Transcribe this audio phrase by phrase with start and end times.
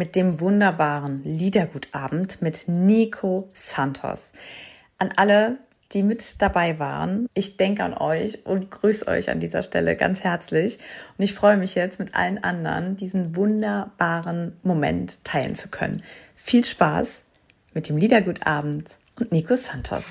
[0.00, 4.30] mit dem wunderbaren Liedergutabend mit Nico Santos.
[4.96, 5.58] An alle,
[5.92, 10.20] die mit dabei waren, ich denke an euch und grüße euch an dieser Stelle ganz
[10.20, 10.78] herzlich.
[11.18, 16.02] Und ich freue mich jetzt mit allen anderen, diesen wunderbaren Moment teilen zu können.
[16.34, 17.20] Viel Spaß
[17.74, 20.06] mit dem Liedergutabend und Nico Santos.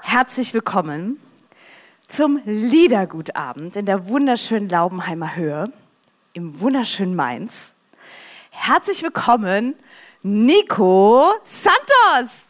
[0.00, 1.18] Herzlich willkommen
[2.08, 5.70] zum Liedergutabend in der wunderschönen Laubenheimer Höhe
[6.32, 7.74] im wunderschönen Mainz.
[8.50, 9.76] Herzlich willkommen,
[10.22, 12.46] Nico Santos.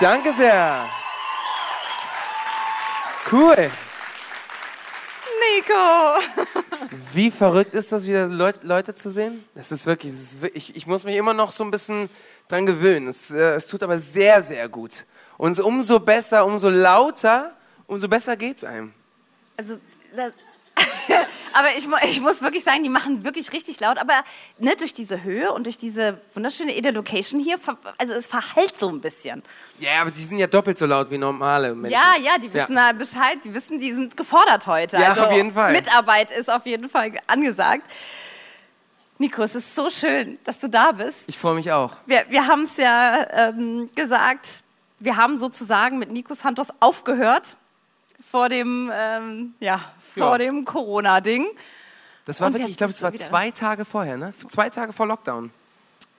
[0.00, 0.88] Danke sehr.
[3.32, 3.70] Cool.
[5.40, 6.43] Nico.
[7.14, 9.44] Wie verrückt ist das, wieder Leut, Leute zu sehen?
[9.54, 12.10] Das ist wirklich, das ist ich, ich, muss mich immer noch so ein bisschen
[12.48, 13.08] dran gewöhnen.
[13.08, 15.04] Es, äh, es tut aber sehr, sehr gut.
[15.38, 17.52] Und umso besser, umso lauter,
[17.86, 18.92] umso besser geht es einem.
[19.56, 19.76] Also,
[20.16, 20.32] das,
[21.52, 23.98] aber ich, ich, muss wirklich sagen, die machen wirklich richtig laut.
[23.98, 24.24] Aber
[24.58, 27.58] ne, durch diese Höhe und durch diese wunderschöne Ede-Location hier,
[27.98, 29.42] also es verhallt so ein bisschen.
[29.78, 31.98] Ja, aber die sind ja doppelt so laut wie normale Menschen.
[31.98, 32.92] Ja, ja, die wissen ja.
[32.92, 33.38] da Bescheid.
[33.44, 34.96] Die wissen, die sind gefordert heute.
[34.96, 35.72] Ja, also auf jeden Fall.
[35.72, 37.88] Mitarbeit ist auf jeden Fall angesagt.
[39.18, 41.18] Nico, es ist so schön, dass du da bist.
[41.28, 41.92] Ich freue mich auch.
[42.04, 44.64] Wir, wir haben es ja ähm, gesagt,
[44.98, 47.56] wir haben sozusagen mit Nico Santos aufgehört
[48.34, 49.80] vor dem, ähm, ja,
[50.12, 50.38] vor ja.
[50.38, 51.46] dem Corona-Ding.
[52.24, 54.30] Das war Und wirklich, ich glaube, es war zwei Tage vorher, ne?
[54.48, 55.52] Zwei Tage vor Lockdown.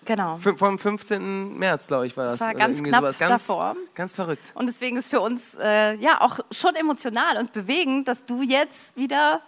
[0.05, 0.37] Genau.
[0.37, 1.57] Vom 15.
[1.57, 2.39] März, glaube ich, war das.
[2.39, 3.75] Das war ganz knapp ganz, davor.
[3.95, 4.53] Ganz verrückt.
[4.53, 8.95] Und deswegen ist für uns äh, ja auch schon emotional und bewegend, dass du jetzt
[8.95, 9.41] wieder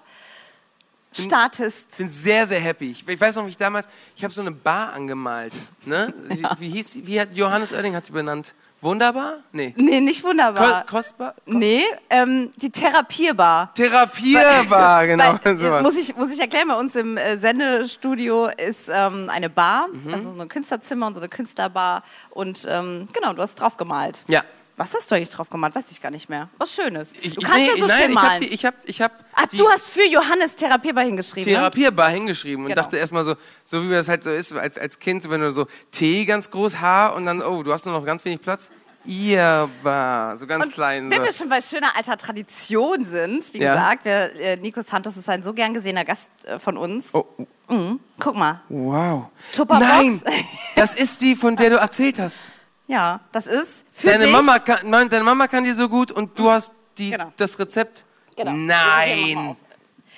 [1.13, 1.88] startest.
[1.91, 2.91] Ich bin sehr, sehr happy.
[2.91, 5.53] Ich, ich weiß noch, wie ich damals, ich habe so eine Bar angemalt.
[5.85, 6.13] Ne?
[6.35, 6.59] Ja.
[6.59, 8.53] Wie, wie, hieß wie hat Johannes Oerding hat sie benannt?
[8.81, 9.38] Wunderbar?
[9.51, 9.73] Nee.
[9.75, 10.85] Nee, nicht wunderbar.
[10.85, 11.33] Ko kostbar?
[11.33, 13.73] Ko nee, ähm, die Therapierbar.
[13.73, 15.39] Therapierbar, genau.
[15.43, 15.81] Bei, sowas.
[15.81, 20.13] Muss, ich, muss ich erklären, bei uns im äh, Sendestudio ist ähm, eine Bar, mhm.
[20.13, 22.03] also so ein Künstlerzimmer und so eine Künstlerbar.
[22.29, 24.23] Und ähm, genau, du hast drauf gemalt.
[24.27, 24.43] Ja.
[24.77, 25.73] Was hast du eigentlich drauf gemalt?
[25.73, 26.49] Weiß ich gar nicht mehr.
[26.59, 27.11] Was Schönes.
[27.11, 28.43] Du kannst nee, ja so nein, schön malen.
[28.43, 31.51] Ich hab, die, ich hab, ich hab Ach, du hast für Johannes Therapierbar hingeschrieben.
[31.51, 32.15] Therapierbar ne?
[32.15, 32.83] hingeschrieben und genau.
[32.83, 33.35] dachte erstmal so,
[33.66, 36.79] so wie das halt so ist, als, als Kind, wenn du so T ganz groß,
[36.79, 38.69] H und dann, oh, du hast nur noch ganz wenig Platz.
[39.03, 41.09] Ihr war so ganz und klein.
[41.09, 41.25] Wenn so.
[41.25, 43.73] wir schon bei schöner alter Tradition sind, wie ja.
[43.73, 47.16] gesagt, wir, äh, Nico Santos ist ein so gern gesehener Gast äh, von uns.
[47.16, 47.25] Oh.
[47.67, 47.99] Mhm.
[48.19, 48.61] Guck mal.
[48.69, 49.27] Wow.
[49.53, 49.87] Tupperbox.
[49.87, 50.21] Nein,
[50.75, 52.49] das ist die, von der du erzählt hast.
[52.87, 54.33] Ja, das ist für deine dich.
[54.33, 57.31] Mama kann, nein, deine Mama kann dir so gut und du hast die, genau.
[57.37, 58.05] das Rezept.
[58.35, 58.53] Genau.
[58.53, 59.57] Nein.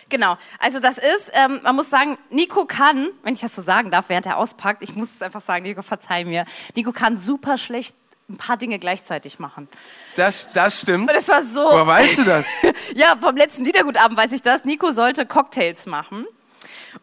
[0.09, 3.91] Genau, also das ist, ähm, man muss sagen, Nico kann, wenn ich das so sagen
[3.91, 7.57] darf, während er auspackt, ich muss es einfach sagen, Nico, verzeih mir, Nico kann super
[7.57, 7.95] schlecht
[8.27, 9.67] ein paar Dinge gleichzeitig machen.
[10.15, 11.09] Das, das stimmt.
[11.09, 11.63] Und das war so.
[11.63, 12.45] Woher weißt du das?
[12.95, 14.65] ja, vom letzten Liedergutabend weiß ich das.
[14.65, 16.27] Nico sollte Cocktails machen.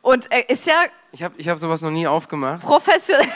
[0.03, 0.85] Und er ist ja.
[1.13, 2.63] Ich habe ich hab sowas noch nie aufgemacht.
[2.63, 3.27] Professionell.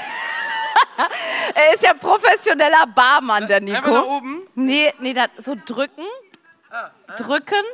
[1.54, 3.78] er ist ja professioneller Barmann, der Nico.
[3.78, 4.42] Einmal da oben?
[4.54, 6.04] Nee, nee, da, so drücken.
[6.70, 7.16] Ah, ah.
[7.16, 7.64] Drücken.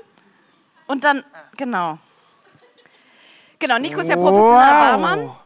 [0.87, 1.25] Und dann,
[1.57, 1.99] genau.
[3.59, 5.01] Genau, Nico ist ja professioneller wow.
[5.01, 5.37] Barmann.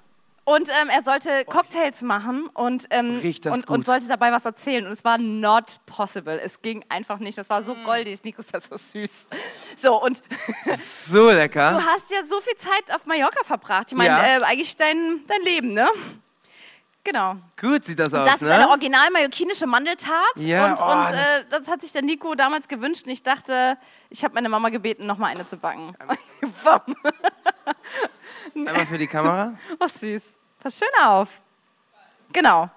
[0.45, 4.85] Und ähm, er sollte Cocktails machen und, ähm, und, und, sollte dabei was erzählen.
[4.85, 6.41] Und es war not possible.
[6.41, 7.39] Es ging einfach nicht.
[7.39, 7.85] Das war so mm.
[7.85, 8.25] goldig.
[8.25, 9.29] Nico ist ja so süß.
[9.77, 10.23] So, und.
[10.77, 11.71] so lecker.
[11.73, 13.89] Du hast ja so viel Zeit auf Mallorca verbracht.
[13.93, 14.39] Ich meine, ja.
[14.39, 15.89] äh, eigentlich dein, dein Leben, ne?
[17.03, 17.37] Genau.
[17.59, 18.49] Gut sieht das aus, das ne?
[18.49, 20.37] ist eine original mallorquinische Mandeltat.
[20.37, 23.07] Ja, und, oh, und äh, das hat sich der Nico damals gewünscht.
[23.07, 23.79] Und ich dachte,
[24.11, 25.97] ich habe meine Mama gebeten, noch mal eine zu backen.
[28.55, 29.55] Einmal für die Kamera.
[29.79, 30.23] Oh, süß.
[30.61, 31.29] Pass schön auf.
[32.33, 32.69] Genau.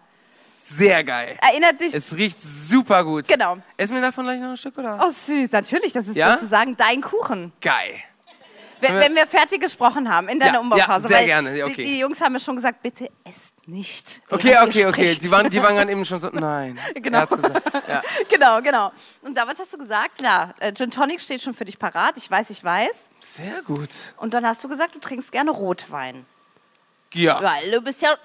[0.56, 1.38] Sehr geil.
[1.42, 1.94] Erinnert dich.
[1.94, 3.28] Es riecht super gut.
[3.28, 3.58] Genau.
[3.76, 4.98] Essen wir davon gleich noch ein Stück, oder?
[5.06, 5.52] Oh, süß.
[5.52, 6.34] Natürlich, das ist Ja?
[6.36, 7.52] sozusagen dein Kuchen.
[7.60, 8.02] Geil.
[8.84, 10.90] Wenn, wenn wir fertig gesprochen haben in deiner Ja, Umbaupause.
[10.92, 11.76] ja, sehr weil gerne, ja, okay.
[11.78, 14.22] Die, die Jungs haben mir schon gesagt, bitte esst nicht.
[14.30, 15.16] Okay, okay, okay.
[15.22, 16.78] Die waren, die waren gerade eben schon so, nein.
[16.96, 17.26] Genau.
[17.88, 18.02] Ja.
[18.30, 18.92] Genau, genau.
[19.22, 22.18] Und damals hast du gesagt, klar, äh, Gin Tonic steht schon für dich parat.
[22.18, 22.92] Ich weiß, ich weiß.
[23.22, 23.90] Sehr gut.
[24.18, 26.26] Und dann hast du gesagt, du trinkst gerne Rotwein.
[27.14, 27.42] Ja.
[27.42, 28.16] Weil du bist ja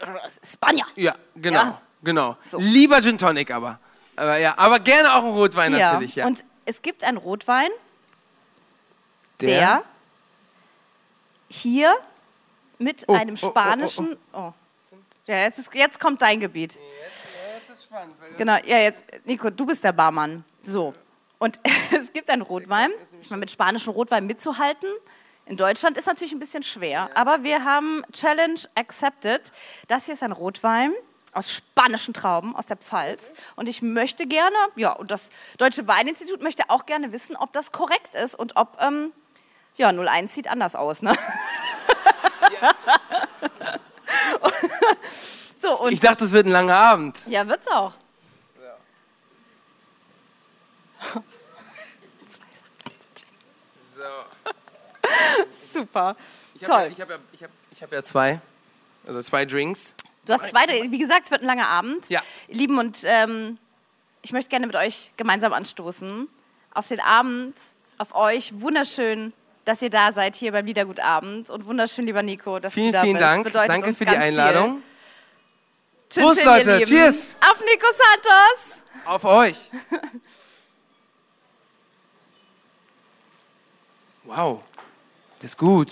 [0.50, 0.87] Spanier.
[0.96, 1.81] Ja, genau, Ja.
[2.02, 2.37] genau.
[2.44, 2.58] So.
[2.58, 3.78] Lieber Gin Tonic aber.
[4.16, 4.38] aber.
[4.38, 6.26] Ja, aber gerne auch ein Rotwein natürlich, ja.
[6.26, 7.70] Und es gibt einen Rotwein,
[9.40, 9.84] der,
[11.49, 11.95] hier
[12.79, 14.17] mit Oh, einem oh, oh, oh, spanischen.
[14.33, 14.53] Oh,
[15.27, 16.79] Ja, jetzt, ist, jetzt kommt dein Gebiet.
[17.55, 20.45] Jetzt ist spannend, Genau, ja, jetzt, Nico, du bist der Barmann.
[20.62, 20.95] So.
[21.39, 21.59] Und
[21.97, 22.91] es gibt einen Rotwein.
[23.21, 24.89] Ich meine, mit spanischen Rotwein mitzuhalten
[25.49, 27.09] in Deutschland ist natürlich ein bisschen schwer.
[27.15, 29.50] Aber wir haben Challenge accepted.
[29.89, 30.93] Das hier ist ein Rotwein
[31.33, 33.33] aus spanischen Trauben aus der Pfalz.
[33.56, 37.73] Und ich möchte gerne, ja, und das Deutsche Weininstitut möchte auch gerne wissen, ob das
[37.73, 39.12] korrekt ist und ob, ähm,
[39.78, 41.16] ja, 01 sieht anders aus, ne?
[45.60, 47.26] so, und ich dachte, es wird ein langer Abend.
[47.26, 47.92] ja, wird's auch.
[53.98, 54.02] So.
[55.72, 56.16] Super.
[56.54, 56.92] Ich habe ja, Toll.
[56.92, 58.40] ich hab ja, ich hab, ich hab ja zwei.
[59.06, 59.96] Also zwei Drinks.
[60.25, 62.08] Du hast zwei, wie gesagt, es wird ein langer Abend.
[62.08, 62.22] Ja.
[62.48, 63.58] Lieben, und ähm,
[64.22, 66.28] ich möchte gerne mit euch gemeinsam anstoßen.
[66.75, 67.56] Auf den Abend,
[67.96, 68.60] auf euch.
[68.60, 69.32] Wunderschön,
[69.69, 71.50] dass ihr da seid hier beim Liedergutabend.
[71.50, 73.23] Und wunderschön, lieber Nico, dass Vielen, du da vielen bist.
[73.26, 73.44] Dank.
[73.44, 74.82] Bedeutet Danke für die Einladung.
[76.09, 76.82] Prost, Tschüss, Leute.
[76.85, 77.37] Cheers.
[77.41, 78.85] Auf Nico Santos.
[79.05, 79.56] Auf euch.
[84.25, 84.62] Wow.
[85.41, 85.88] Das ist gut.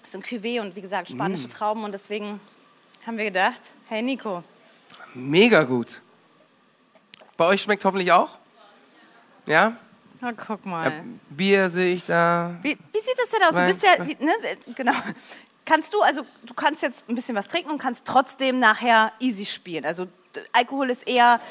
[0.00, 1.14] Das ist ein Cuvée und wie gesagt, Mm.
[1.14, 1.82] spanische Trauben.
[1.82, 2.40] Und deswegen
[3.04, 4.44] haben wir gedacht, hey Nico,
[5.14, 6.00] Mega gut.
[7.36, 8.38] Bei euch schmeckt hoffentlich auch?
[9.46, 9.76] Ja?
[10.20, 10.84] Na, guck mal.
[10.84, 10.92] Ja,
[11.30, 12.56] Bier sehe ich da.
[12.62, 13.54] Wie, wie sieht das denn aus?
[13.54, 14.32] Du bist ja, wie, ne,
[14.74, 14.92] genau.
[15.64, 19.44] Kannst du, also du kannst jetzt ein bisschen was trinken und kannst trotzdem nachher easy
[19.44, 19.84] spielen.
[19.84, 20.08] Also
[20.52, 21.40] Alkohol ist eher.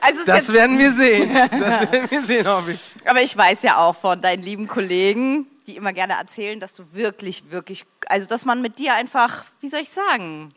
[0.00, 1.32] also Das werden wir sehen.
[1.32, 2.80] Das werden wir sehen, hoffe ich.
[3.06, 6.84] aber ich weiß ja auch von deinen lieben Kollegen, die immer gerne erzählen, dass du
[6.92, 10.54] wirklich, wirklich, also dass man mit dir einfach, wie soll ich sagen?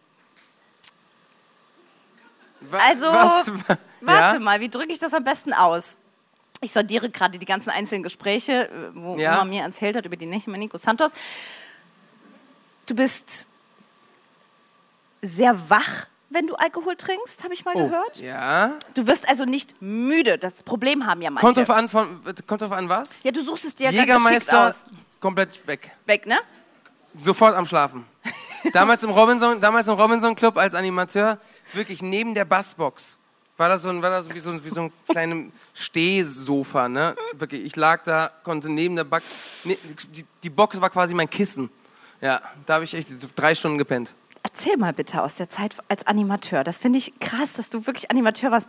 [2.72, 3.52] Also, was,
[4.02, 4.40] Warte ja?
[4.40, 5.98] mal, wie drücke ich das am besten aus?
[6.62, 9.38] Ich sondiere gerade die ganzen einzelnen Gespräche, äh, wo Ja.
[9.38, 11.12] man mir erzählt hat über die Nächte mit Nico Santos.
[12.86, 13.46] Du bist
[15.22, 18.18] sehr wach, wenn du Alkohol trinkst, habe ich mal Oh, gehört.
[18.20, 18.74] ja.
[18.94, 20.38] Du wirst also nicht müde.
[20.38, 21.46] Das Problem haben ja manche.
[21.46, 23.24] Kommt drauf an, von, kommt drauf an was?
[23.24, 24.86] Ja, du suchst es dir Jägermeister aus.
[25.20, 25.92] komplett weg.
[26.06, 26.38] Weg, ne?
[27.16, 28.06] Sofort am Schlafen.
[28.74, 31.40] damals im Robinson, damals im Robinson Club als Animateur,
[31.74, 33.18] wirklich neben der Bassbox.
[33.58, 37.16] War das so ein, war das wie so ein, wie so ein kleines Stehsofa, ne?
[37.34, 39.24] Wirklich, ich lag da, konnte neben der Back,
[39.64, 39.78] ne,
[40.14, 41.70] die, die Box war quasi mein Kissen.
[42.20, 44.14] Ja, da habe ich echt drei Stunden gepennt.
[44.44, 46.64] Erzähl mal bitte aus der Zeit als Animateur.
[46.64, 48.68] Das finde ich krass, dass du wirklich Animateur warst.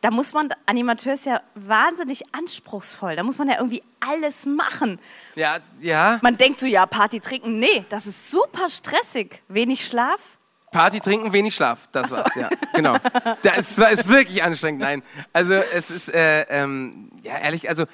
[0.00, 3.14] Da muss man, Animateur ist ja wahnsinnig anspruchsvoll.
[3.14, 4.98] Da muss man ja irgendwie alles machen.
[5.36, 6.18] Ja, ja.
[6.22, 7.60] Man denkt so, ja, Party trinken.
[7.60, 9.42] Nee, das ist super stressig.
[9.46, 10.38] Wenig Schlaf.
[10.72, 11.88] Party trinken, wenig Schlaf.
[11.92, 12.48] Das war's, ja.
[12.74, 12.96] Genau.
[13.42, 14.80] Das war, ist wirklich anstrengend.
[14.80, 15.02] Nein.
[15.32, 17.84] Also es ist, äh, ähm, ja ehrlich, also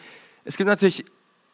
[0.44, 1.04] es gibt natürlich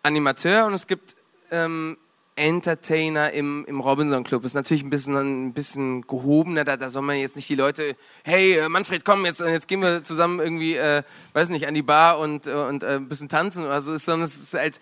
[0.02, 1.16] Animateur und es gibt
[1.50, 1.96] ähm,
[2.36, 4.44] Entertainer im, im Robinson Club.
[4.44, 6.64] Ist natürlich ein bisschen, ein bisschen gehobener.
[6.64, 9.80] Da, da soll man jetzt nicht die Leute, hey äh, Manfred, komm, jetzt, jetzt gehen
[9.80, 13.28] wir zusammen irgendwie, äh, weiß nicht, an die Bar und, äh, und äh, ein bisschen
[13.28, 13.96] tanzen oder so.
[13.96, 14.80] Sondern es ist halt,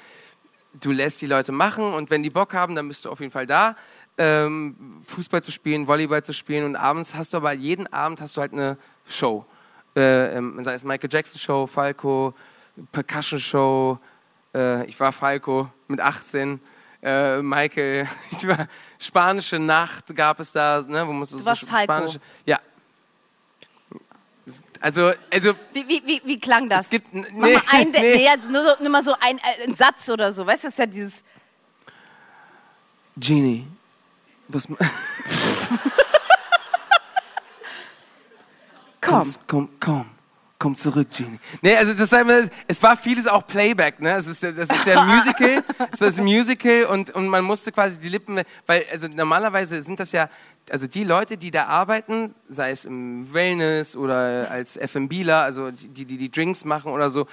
[0.81, 3.33] du lässt die Leute machen und wenn die Bock haben, dann bist du auf jeden
[3.33, 3.77] Fall da.
[4.19, 8.37] Ähm, Fußball zu spielen, Volleyball zu spielen und abends hast du aber jeden Abend hast
[8.37, 8.77] du halt eine
[9.07, 9.45] Show.
[9.97, 12.35] Äh, ähm, sei es Michael Jackson Show, Falco,
[12.93, 13.99] Percussion Show.
[14.55, 16.61] Äh, ich war Falco mit 18.
[17.03, 21.63] Äh, Michael, ich war spanische Nacht gab es da, ne, wo musst du, Du warst
[21.63, 21.93] so Falco.
[21.93, 22.61] spanische, ja.
[24.81, 26.83] Also, also Wie, wie, wie, wie klang das?
[26.83, 28.01] es gibt, Mach nee, mal ein, nee.
[28.01, 30.45] nee, jetzt nur, so, nur mal so ein, äh, ein Satz oder so.
[30.45, 31.23] Weißt du, das ist ja dieses.
[33.17, 33.67] Genie,
[34.49, 34.69] was,
[39.01, 39.35] Komm.
[39.47, 40.07] komm, komm,
[40.59, 41.39] komm zurück, Genie.
[41.61, 44.13] Nee, also das heißt, es war vieles auch Playback, ne?
[44.13, 47.73] Es ist, das ist ja ein Musical, es war ein Musical und, und man musste
[47.73, 50.29] quasi die Lippen, weil also normalerweise sind das ja,
[50.71, 56.05] also die Leute, die da arbeiten, sei es im Wellness oder als F&Bler, also die,
[56.05, 57.27] die die Drinks machen oder so,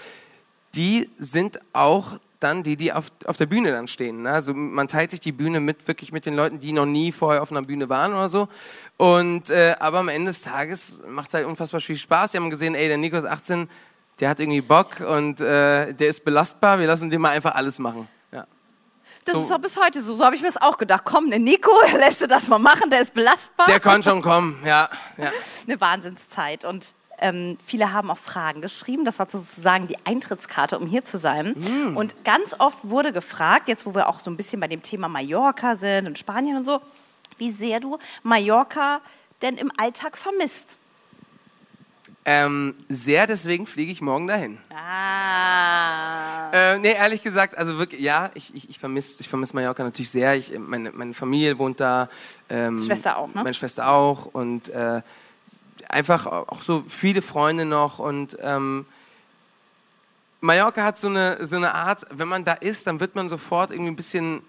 [0.74, 4.24] die sind auch dann die, die auf, auf der Bühne dann stehen.
[4.24, 4.32] Ne?
[4.32, 7.42] Also man teilt sich die Bühne mit wirklich mit den Leuten, die noch nie vorher
[7.42, 8.48] auf einer Bühne waren oder so.
[8.98, 12.32] Und äh, aber am Ende des Tages macht es halt unfassbar viel Spaß.
[12.32, 13.70] Die haben gesehen, ey, der Nico ist 18,
[14.20, 16.80] der hat irgendwie Bock und äh, der ist belastbar.
[16.80, 18.08] Wir lassen den mal einfach alles machen.
[18.32, 18.46] Ja.
[19.26, 19.42] Das So.
[19.44, 20.16] ist auch bis heute so.
[20.16, 21.02] So habe ich mir das auch gedacht.
[21.06, 23.66] Komm, der Nico, lässt du das mal machen, der ist belastbar.
[23.68, 24.62] Der kann schon kommen.
[24.66, 25.32] Ja, ja.
[25.68, 26.64] Eine Wahnsinnszeit.
[26.66, 29.06] Und ähm, viele haben auch Fragen geschrieben.
[29.06, 31.56] Das war sozusagen die Eintrittskarte, um hier zu sein.
[31.58, 31.98] Mm.
[31.98, 35.08] Und ganz oft wurde gefragt, jetzt wo wir auch so ein bisschen bei dem Thema
[35.08, 36.82] Mallorca sind und Spanien und so,
[37.38, 39.02] wie sehr du Mallorca
[39.42, 40.78] denn im Alltag vermisst.
[42.26, 44.60] Ähm, sehr, deswegen fliege ich morgen dahin.
[44.76, 46.52] Ah.
[46.52, 50.12] Äh, nee, ehrlich gesagt, also wirklich, ja, ich, ich, ich vermisse ich vermiss Mallorca natürlich
[50.12, 50.36] sehr.
[50.36, 52.10] Ich, meine, meine Familie wohnt da.
[52.50, 53.36] Ähm, Schwester auch, ne?
[53.36, 54.26] Meine Schwester auch.
[54.28, 55.02] Und äh,
[55.90, 58.00] einfach auch so viele Freunde noch.
[58.00, 58.86] Und ähm,
[60.42, 63.72] Mallorca hat so eine, so eine Art, wenn man da ist, dann wird man sofort
[63.72, 64.42] irgendwie ein bisschen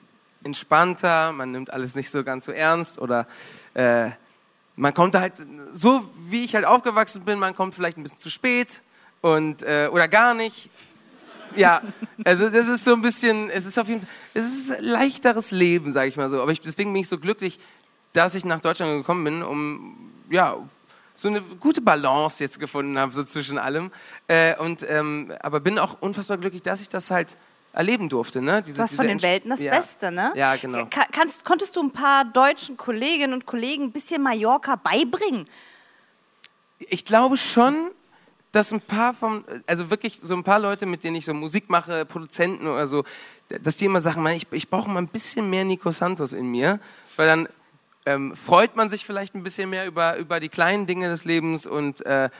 [0.45, 1.33] entspannter.
[1.33, 3.27] Man nimmt alles nicht so ganz so ernst oder.
[3.75, 4.11] Äh,
[4.77, 5.35] man kommt halt,
[5.73, 8.81] so wie ich halt aufgewachsen bin, man kommt vielleicht ein bisschen zu spät
[9.21, 10.71] und, äh, oder gar nicht.
[11.55, 11.83] Ja,
[12.25, 15.51] also das ist so ein bisschen, es ist auf jeden Fall, es ist ein leichteres
[15.51, 16.41] Leben, sage ich mal so.
[16.41, 17.59] Aber ich, deswegen bin ich so glücklich,
[18.15, 20.57] dass ich nach Deutschland gekommen bin, um, ja,
[21.21, 23.91] so eine gute Balance jetzt gefunden habe, so zwischen allem.
[24.29, 27.37] Äh, und, ähm, aber bin auch unfassbar glücklich, dass ich das halt
[27.73, 28.43] erleben durfte.
[28.43, 28.63] Ne?
[28.63, 29.79] Diese, Was von den Welten das ja.
[29.79, 30.33] Beste, ne?
[30.35, 30.87] Ja, genau.
[30.87, 35.49] Ka kannst, konntest du ein paar deutschen Kolleginnen und Kollegen ein bisschen Mallorca beibringen?
[36.79, 37.91] Ich glaube schon,
[38.53, 41.71] dass ein paar von, also wirklich so ein paar Leute, mit denen ich so Musik
[41.71, 43.05] mache, Produzenten oder so,
[43.49, 46.81] dass die immer sagen, ich, ich brauche mal ein bisschen mehr Nico Santos in mir,
[47.17, 47.49] weil dann
[48.07, 51.67] ähm, freut man sich vielleicht ein bisschen mehr über, über die kleinen Dinge des Lebens
[51.67, 52.31] und, äh,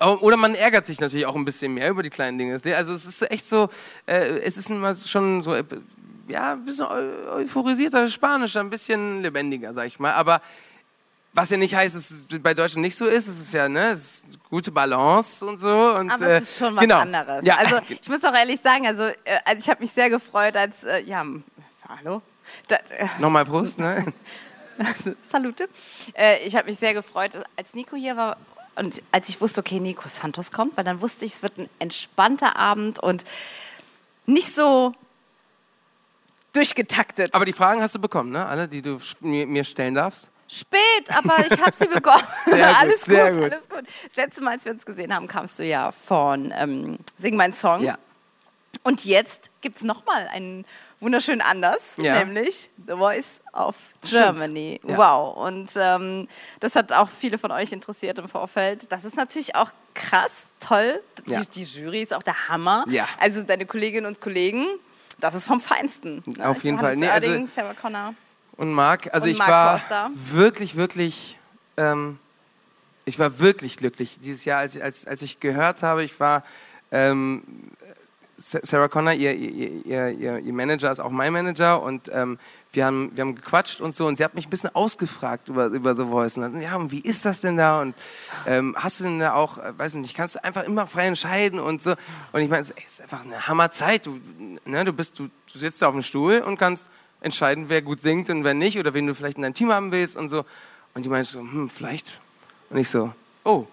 [0.00, 2.60] oder man ärgert sich natürlich auch ein bisschen mehr über die kleinen Dinge.
[2.76, 3.68] Also es ist echt so,
[4.06, 5.64] äh, es ist immer schon so, äh,
[6.28, 10.12] ja, ein bisschen euphorisierter Spanisch, ein bisschen lebendiger, sag ich mal.
[10.12, 10.40] Aber
[11.32, 13.28] was ja nicht heißt, dass es bei Deutschland nicht so ist.
[13.28, 15.94] Es ist ja ne, es ist gute Balance und so.
[15.94, 16.98] Und, Aber es ist schon was genau.
[16.98, 17.44] anderes.
[17.44, 17.56] Ja.
[17.56, 20.84] Also ich muss auch ehrlich sagen, also, äh, also ich habe mich sehr gefreut, als
[20.84, 21.24] äh, ja,
[21.88, 22.22] hallo.
[22.66, 24.06] Da, äh, Nochmal Prost, ne?
[25.22, 25.68] Salute.
[26.14, 28.36] Äh, ich habe mich sehr gefreut, als Nico hier war
[28.76, 31.68] und als ich wusste, okay, Nico Santos kommt, weil dann wusste ich, es wird ein
[31.78, 33.24] entspannter Abend und
[34.26, 34.94] nicht so
[36.52, 37.34] durchgetaktet.
[37.34, 38.46] Aber die Fragen hast du bekommen, ne?
[38.46, 40.30] Alle, die du mir, mir stellen darfst?
[40.48, 40.80] Spät,
[41.10, 42.24] aber ich habe sie bekommen.
[42.46, 43.84] Gut, alles gut, gut, alles gut.
[44.06, 47.52] Das letzte Mal, als wir uns gesehen haben, kamst du ja von ähm, Sing mein
[47.52, 47.82] Song.
[47.82, 47.98] Ja.
[48.82, 50.64] Und jetzt gibt es nochmal einen
[51.00, 52.18] wunderschön anders, ja.
[52.18, 53.76] nämlich The Voice of
[54.08, 54.80] Germany.
[54.86, 54.96] Ja.
[54.96, 55.36] Wow.
[55.36, 56.28] Und ähm,
[56.60, 58.90] das hat auch viele von euch interessiert im Vorfeld.
[58.90, 61.00] Das ist natürlich auch krass, toll.
[61.26, 61.42] Die, Ja.
[61.44, 62.84] die Jury ist auch der Hammer.
[63.18, 64.64] Also deine Kolleginnen und Kollegen,
[65.20, 66.22] das ist vom Feinsten.
[66.42, 66.96] Auf jeden Fall.
[66.96, 68.14] Nee, also- Sarah Connor.
[68.56, 70.10] Und Marc, also Und ich Mark war Forster.
[70.12, 71.38] wirklich, wirklich,
[71.76, 72.18] ähm,
[73.04, 76.42] ich war wirklich glücklich dieses Jahr, als, als, als ich gehört habe, ich war,
[76.90, 77.44] ähm,
[78.40, 82.38] Sarah Connor, ihr, ihr, ihr, ihr, Manager ist auch mein Manager und ähm,
[82.70, 85.66] wir, haben, wir haben gequatscht und so und sie hat mich ein bisschen ausgefragt über,
[85.66, 86.36] über The Voice.
[86.36, 87.80] Und dann, ja, und wie ist das denn da?
[87.80, 87.96] Und
[88.46, 91.58] ähm, hast du denn da auch, äh, weiß nicht, kannst du einfach immer frei entscheiden
[91.58, 91.96] und so.
[92.30, 94.06] Und ich meine, es ist einfach eine Hammerzeit.
[94.06, 94.20] Du,
[94.64, 96.90] ne, du, bist, du, du sitzt da auf dem Stuhl und kannst
[97.20, 99.90] entscheiden, wer gut singt und wer nicht oder wen du vielleicht in dein Team haben
[99.90, 100.44] willst und so.
[100.94, 102.20] Und die meinte so, hm, vielleicht.
[102.70, 103.66] Und ich so, oh,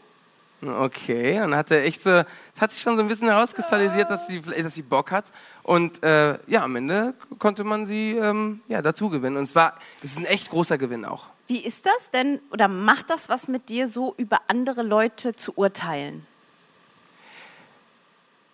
[0.69, 1.41] okay.
[1.41, 4.73] Und hatte echt so, es hat sich schon so ein bisschen herauskristallisiert, dass sie, dass
[4.73, 5.31] sie Bock hat.
[5.63, 9.37] Und äh, ja, am Ende konnte man sie ähm, ja, dazu gewinnen.
[9.37, 11.27] Und es war, es ist ein echt großer Gewinn auch.
[11.47, 15.53] Wie ist das denn oder macht das was mit dir, so über andere Leute zu
[15.55, 16.25] urteilen?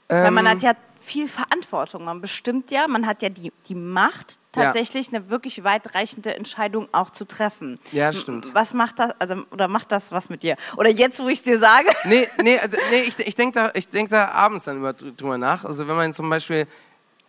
[0.10, 2.06] Weil man Ähm, hat ja viel Verantwortung.
[2.06, 4.64] Man bestimmt ja, man hat ja die, die Macht, Ja.
[4.66, 7.80] tatsächlich eine wirklich weitreichende Entscheidung auch zu treffen.
[7.92, 8.54] Ja, stimmt.
[8.54, 10.56] Was macht das, also, oder macht das was mit dir?
[10.78, 11.90] Oder jetzt, wo ich es dir sage?
[12.04, 15.38] Nee, nee, also, nee ich, ich denke da, ich denk da abends dann über, drüber
[15.38, 15.66] nach.
[15.66, 16.68] Also wenn man zum Beispiel,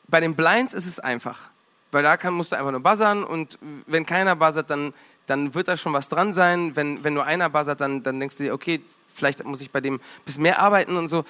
[0.09, 1.51] bei den Blinds ist es einfach.
[1.91, 4.95] Weil da kann, musst du einfach nur buzzern und wenn keiner buzzert, dann,
[5.27, 6.75] dann wird da schon was dran sein.
[6.75, 8.83] Wenn, wenn nur einer buzzert, dann, dann denkst du dir, okay,
[9.15, 11.25] vielleicht muss ich bei dem ein bisschen mehr arbeiten und so.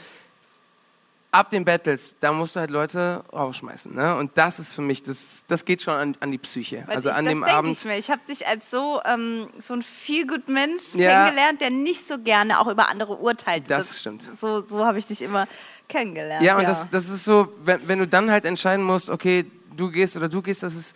[1.35, 3.95] Ab den Battles, da musst du halt Leute rausschmeißen.
[3.95, 4.15] Ne?
[4.17, 6.85] Und das ist für mich, das, das geht schon an, an die Psyche.
[6.87, 7.73] Weil also ich, an das dem Abend.
[7.73, 11.25] Ich, ich habe dich als so, ähm, so ein Feel-Good-Mensch Ja.
[11.25, 13.65] kennengelernt, der nicht so gerne auch über andere urteilt.
[13.69, 14.29] Das stimmt.
[14.39, 15.49] So, so habe ich dich immer
[15.89, 16.43] kennengelernt.
[16.43, 19.91] Ja, und Das, das ist so, wenn, wenn du dann halt entscheiden musst, okay, du
[19.91, 20.95] gehst oder du gehst, das ist,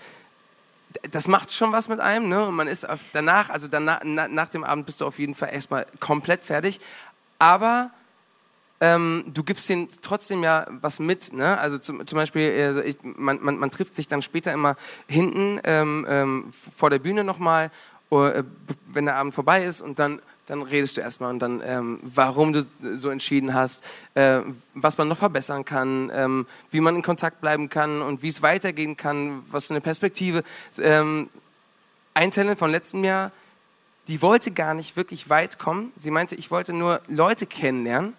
[1.13, 2.45] das macht schon was mit einem, ne?
[2.47, 5.35] Und man ist auf, danach, also danach, na, nach dem Abend bist du auf jeden
[5.35, 6.79] Fall erstmal komplett fertig.
[7.39, 7.91] Aber
[8.81, 11.59] ähm, du gibst denen trotzdem ja was mit, ne?
[11.59, 15.61] Also zum, zum Beispiel, also ich, man, man, man trifft sich dann später immer hinten
[15.65, 17.71] ähm, ähm, vor der Bühne nochmal,
[18.11, 18.43] äh,
[18.89, 22.53] wenn der Abend vorbei ist und dann, dann redest du erstmal und dann, ähm, warum
[22.53, 23.83] du so entschieden hast,
[24.15, 24.41] äh,
[24.75, 28.43] was man noch verbessern kann, ähm, wie man in Kontakt bleiben kann und wie es
[28.43, 30.43] weitergehen kann, was eine Perspektive.
[30.79, 31.31] Ähm,
[32.13, 33.33] ein Talent von letztem Jahr,
[34.09, 35.93] die wollte gar nicht wirklich weit kommen.
[35.97, 38.15] Sie meinte, ich wollte nur Leute kennenlernen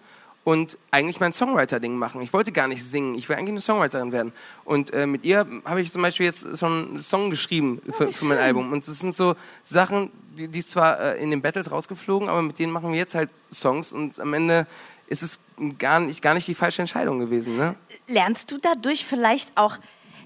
[0.48, 2.22] und eigentlich mein Songwriter-Ding machen.
[2.22, 4.32] Ich wollte gar nicht singen, ich will eigentlich eine Songwriterin werden.
[4.64, 8.24] Und äh, mit ihr habe ich zum Beispiel jetzt schon einen Song geschrieben für, für
[8.24, 8.72] mein Album.
[8.72, 12.58] Und es sind so Sachen, die, die zwar äh, in den Battles rausgeflogen, aber mit
[12.58, 14.66] denen machen wir jetzt halt Songs und am Ende
[15.08, 15.38] ist es
[15.78, 17.58] gar nicht, gar nicht die falsche Entscheidung gewesen.
[17.58, 17.76] Ne?
[18.06, 19.76] Lernst du dadurch vielleicht auch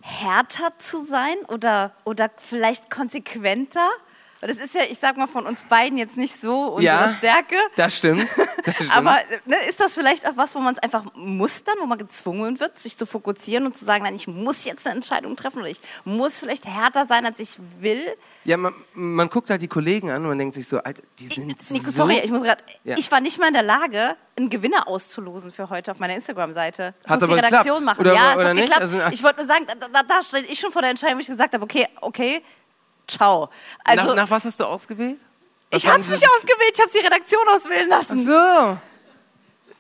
[0.02, 3.90] härter zu sein oder, oder vielleicht konsequenter?
[4.44, 7.08] Das ist ja, ich sag mal, von uns beiden jetzt nicht so unsere Ja.
[7.08, 7.56] Stärke.
[7.76, 8.26] Das stimmt.
[8.64, 8.96] Das stimmt.
[8.96, 11.98] Aber ne, ist das vielleicht auch was, wo man es einfach muss dann, wo man
[11.98, 15.58] gezwungen wird, sich zu fokussieren und zu sagen, nein, ich muss jetzt eine Entscheidung treffen
[15.58, 18.04] oder ich muss vielleicht härter sein, als ich will?
[18.44, 21.26] ja, man, man guckt halt die Kollegen an und man denkt sich so, Alter, die
[21.28, 21.90] sind Nico, so...
[21.90, 22.62] sorry, ich muss gerade.
[22.84, 22.96] Ja.
[22.98, 26.94] Ich war nicht mal in der Lage, einen Gewinner auszulosen für heute auf meiner Instagram-Seite.
[27.02, 27.84] Das Hat muss die aber Redaktion geklappt.
[27.84, 28.00] machen.
[28.00, 28.64] Oder- ja, oder hat nicht?
[28.68, 28.82] geklappt.
[28.82, 31.20] Also, ich wollte nur sagen, da, da, da stehe ich schon vor der Entscheidung, wo
[31.20, 32.42] ich gesagt habe, okay, okay,
[33.08, 33.50] ciao.
[33.84, 35.18] Also, nach, nach was hast du ausgewählt?
[35.70, 38.18] Was ich habe es nicht ausgewählt, ich habe die Redaktion auswählen lassen.
[38.24, 38.78] So.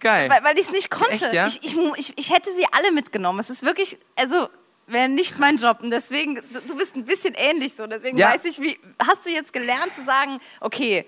[0.00, 0.28] Geil.
[0.30, 1.12] Weil, weil ich es nicht konnte.
[1.12, 1.46] Echt, ja?
[1.46, 3.38] ich, ich, ich, ich hätte sie alle mitgenommen.
[3.38, 4.48] Es ist wirklich, also
[4.86, 5.78] wäre nicht mein Job.
[5.82, 7.86] Und deswegen, du, du bist ein bisschen ähnlich so.
[7.86, 8.30] Deswegen Ja.
[8.30, 11.06] weiß ich, wie, hast du jetzt gelernt zu sagen, okay,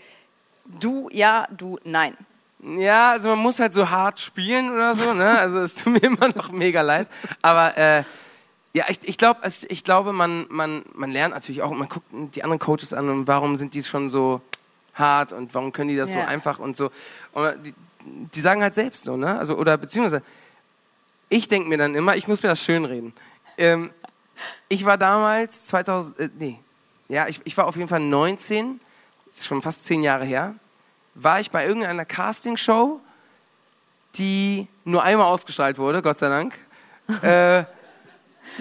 [0.66, 2.16] du ja, du nein.
[2.62, 5.38] Ja, also man muss halt so hart spielen oder so, ne?
[5.38, 7.08] Also es tut mir immer noch mega leid.
[7.42, 8.04] Aber äh,
[8.74, 11.88] ja, ich, ich, glaub, also ich, ich glaube, man, man, man lernt natürlich auch, man
[11.88, 14.40] guckt die anderen Coaches an und warum sind die schon so
[14.94, 16.22] hart und warum können die das Ja.
[16.22, 16.90] so einfach und so.
[17.32, 19.38] Und die, die sagen halt selbst so, ne?
[19.38, 20.22] Also, oder beziehungsweise,
[21.28, 23.12] ich denke mir dann immer, ich muss mir das schönreden.
[23.56, 23.90] Ähm,
[24.68, 26.58] ich war damals 2000, äh, nee,
[27.08, 28.80] ja, ich, ich war auf jeden Fall 19,
[29.28, 30.54] ist schon fast zehn Jahre her,
[31.14, 33.00] war ich bei irgendeiner Castingshow,
[34.16, 36.58] die nur einmal ausgestrahlt wurde, Gott sei Dank.
[37.22, 37.64] äh,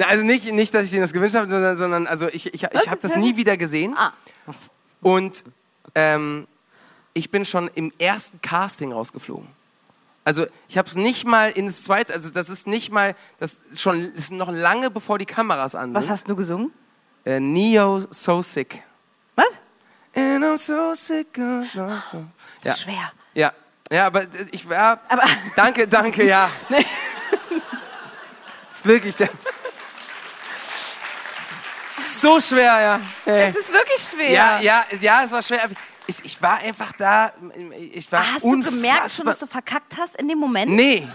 [0.08, 2.90] also nicht, nicht, dass ich denen das gewünscht habe, sondern, sondern also ich, ich, ich
[2.90, 3.96] habe das nie wieder gesehen.
[3.98, 4.14] Ah.
[5.02, 5.44] Und
[5.96, 6.48] ähm,
[7.14, 9.48] ich bin schon im ersten Casting rausgeflogen.
[10.26, 13.82] Also ich habe es nicht mal ins zweite, also das ist nicht mal, das ist
[13.82, 16.02] schon ist noch lange bevor die Kameras an sind.
[16.02, 16.72] Was hast du gesungen?
[17.26, 18.84] Äh, Neo So Sick.
[19.36, 19.46] Was?
[20.16, 22.32] And I'm so sick of love song.
[22.62, 22.72] Das Ja.
[22.74, 23.12] ist schwer.
[23.34, 23.52] Ja,
[23.92, 25.02] ja, aber ich war.
[25.10, 25.24] Aber-
[25.56, 26.50] danke, danke, ja.
[28.68, 29.30] Das ist wirklich der.
[32.24, 33.02] So schwer, ja.
[33.26, 33.50] Hey.
[33.50, 34.32] Es ist wirklich schwer.
[34.32, 35.60] Ja, ja, ja, es war schwer.
[36.08, 37.34] Ich, ich war einfach da.
[37.94, 40.72] Ich war Ah, Hast du gemerkt schon, dass du verkackt hast in dem Moment?
[40.72, 41.06] Nee.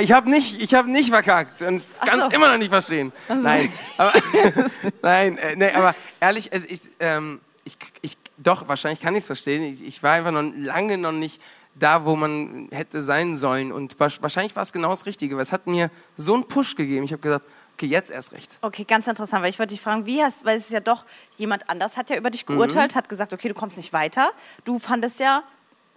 [0.00, 2.30] Ich habe nicht, ich hab nicht verkackt und kann es so.
[2.30, 3.12] immer noch nicht verstehen.
[3.28, 4.12] Nein, aber,
[5.02, 9.26] nein, äh, nee, aber ehrlich, also ich, ähm, ich, ich, doch, wahrscheinlich kann ich es
[9.26, 9.62] verstehen.
[9.74, 11.42] Ich, ich war einfach noch lange noch nicht
[11.74, 13.72] da, wo man hätte sein sollen.
[13.72, 16.76] Und wa- wahrscheinlich war es genau das Richtige, weil es hat mir so einen Push
[16.76, 17.04] gegeben.
[17.06, 17.44] Ich habe gesagt,
[17.82, 18.58] okay, jetzt erst recht.
[18.60, 21.04] Okay, ganz interessant, weil ich wollte dich fragen, wie hast, weil es ist ja doch,
[21.36, 24.32] jemand anders hat ja über dich geurteilt, hat gesagt, okay, du kommst nicht weiter.
[24.64, 25.42] Du fandest ja,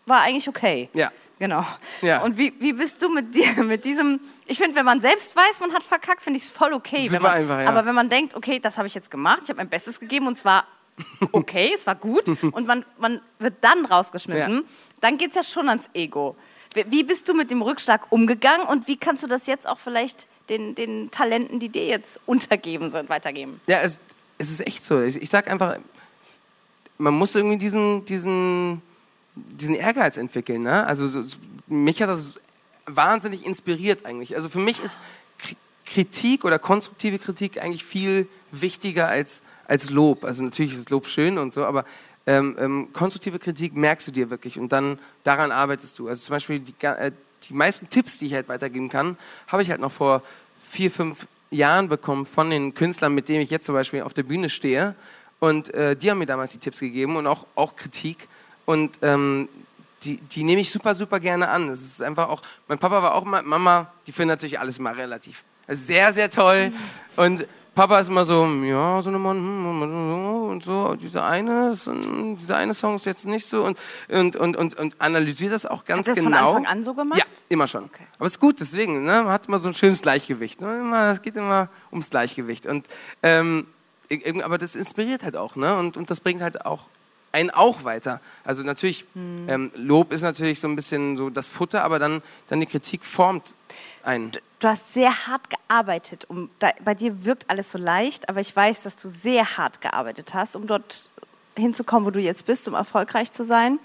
[0.06, 0.90] war eigentlich okay.
[0.94, 1.12] Ja.
[1.38, 1.66] Genau.
[2.02, 2.22] Ja.
[2.24, 5.60] Und wie, wie bist du mit dir, mit diesem, ich finde, wenn man selbst weiß,
[5.60, 7.10] man hat verkackt, finde ich es voll okay.
[7.10, 7.68] Super man, einfach, ja.
[7.68, 10.28] Aber wenn man denkt, okay, das habe ich jetzt gemacht, ich habe mein Bestes gegeben
[10.28, 10.66] und zwar
[11.34, 14.64] okay, es war gut und man, man wird dann rausgeschmissen, Ja.
[15.02, 16.38] dann geht es ja schon ans Ego.
[16.74, 20.28] Wie bist du mit dem Rückschlag umgegangen und wie kannst du das jetzt auch vielleicht
[20.50, 23.60] den, den Talenten, die dir jetzt untergeben sind, weitergeben?
[23.68, 24.00] Ja, es,
[24.38, 25.02] es ist echt so.
[25.02, 25.78] Ich, ich sag einfach,
[26.98, 28.82] man muss irgendwie diesen, diesen,
[29.36, 30.64] diesen Ehrgeiz entwickeln.
[30.64, 30.86] Ne?
[30.86, 31.24] Also so,
[31.68, 32.40] mich hat das
[32.86, 34.36] wahnsinnig inspiriert eigentlich.
[34.36, 35.00] Also für mich ist
[35.86, 40.24] Kritik oder konstruktive Kritik eigentlich viel wichtiger als, als Lob.
[40.24, 41.86] Also natürlich ist Lob schön und so, aber
[42.28, 46.08] ähm, ähm, konstruktive Kritik merkst du dir wirklich und dann daran arbeitest du.
[46.08, 47.12] Also zum Beispiel die, äh,
[47.48, 50.22] die meisten Tipps, die ich halt weitergeben kann, habe ich halt noch vor
[50.64, 54.24] vier, fünf Jahren bekommen von den Künstlern, mit denen ich jetzt zum Beispiel auf der
[54.24, 54.96] Bühne stehe.
[55.40, 58.28] Und äh, die haben mir damals die Tipps gegeben und auch, auch Kritik.
[58.66, 59.48] Und ähm,
[60.04, 61.70] die, die nehme ich super, super gerne an.
[61.70, 64.94] Es ist einfach auch, mein Papa war auch immer, Mama, die finden natürlich alles mal
[64.94, 65.44] relativ.
[65.68, 66.72] Sehr, sehr toll.
[67.16, 71.88] Und Papa ist immer so, ja, so eine Mann, hm, und so, dieser eine, ist,
[71.88, 75.66] hm, dieser eine Song ist jetzt nicht so und, und, und, und, und analysiert das
[75.66, 76.50] auch ganz Hat er das von genau.
[76.52, 77.20] Anfang an so gemacht?
[77.20, 77.90] Ja, immer schon.
[78.18, 79.24] Aber es ist gut, deswegen, ne?
[79.24, 80.62] man hat immer so ein schönes Gleichgewicht.
[80.62, 80.80] Ne?
[80.80, 82.66] Immer- Es geht immer ums Gleichgewicht.
[82.66, 82.88] Und,
[83.22, 83.68] ähm,
[84.44, 85.76] aber das inspiriert halt auch, ne?
[85.78, 86.84] Und, und das bringt halt auch
[87.36, 88.22] einen auch weiter.
[88.44, 89.48] Also natürlich, Hm.
[89.50, 93.04] ähm, Lob ist natürlich so ein bisschen so das Futter, aber dann, dann die Kritik
[93.06, 93.54] formt
[94.04, 94.32] einen.
[94.60, 96.26] Du hast sehr hart gearbeitet.
[96.30, 99.82] Um, da, bei dir wirkt alles so leicht, aber ich weiß, dass du sehr hart
[99.82, 101.10] gearbeitet hast, um dort
[101.58, 103.80] hinzukommen, wo du jetzt bist, um erfolgreich zu sein.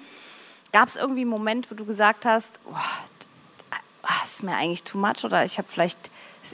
[0.72, 2.76] Gab es irgendwie einen Moment, wo du gesagt hast, oh,
[4.02, 5.98] das ist mir eigentlich too much oder ich habe vielleicht,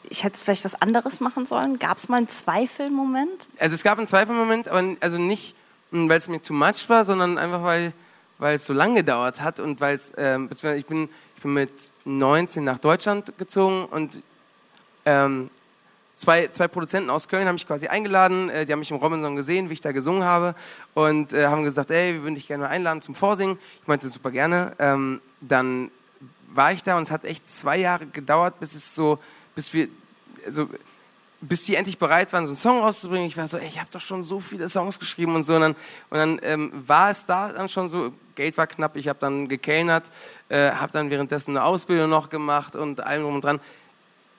[0.08, 1.78] ich hätte vielleicht was anderes machen sollen?
[1.78, 3.46] Gab es mal einen Zweifelmoment?
[3.58, 5.54] Also es gab einen Zweifelmoment, aber also nicht,
[5.90, 7.92] weil es mir too much war, sondern einfach weil
[8.38, 11.52] weil es so lange gedauert hat und weil es, ähm, beziehungsweise ich bin Ich bin
[11.52, 11.70] mit
[12.04, 14.22] 19 nach Deutschland gezogen und
[15.04, 15.50] ähm,
[16.16, 18.48] zwei, zwei Produzenten aus Köln haben mich quasi eingeladen.
[18.48, 20.54] Äh, die haben mich im Robinson gesehen, wie ich da gesungen habe
[20.94, 23.58] und äh, haben gesagt, ey, wir würden dich gerne einladen zum Vorsingen.
[23.82, 24.72] Ich meinte, super gerne.
[24.78, 25.90] Ähm, dann
[26.54, 29.18] war ich da und es hat echt zwei Jahre gedauert, bis es so,
[29.54, 29.88] bis wir,
[30.46, 30.68] also
[31.40, 33.28] bis die endlich bereit waren, so einen Song rauszubringen.
[33.28, 35.54] Ich war so, ey, ich habe doch schon so viele Songs geschrieben und so.
[35.54, 35.76] Und dann,
[36.10, 39.48] und dann ähm, war es da dann schon so, Geld war knapp, ich habe dann
[39.48, 40.10] gekellnert,
[40.48, 43.60] äh, habe dann währenddessen eine Ausbildung noch gemacht und allem drum und dran.